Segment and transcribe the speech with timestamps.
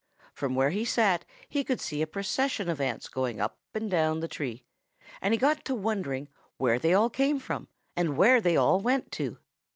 [0.33, 4.19] From where he sat he could see a procession of ants going up and down
[4.19, 4.63] the tree,
[5.21, 6.27] and he got to wondering
[6.57, 9.37] where they all came from and where they all went to.